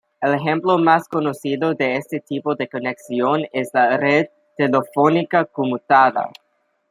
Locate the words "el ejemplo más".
0.19-1.07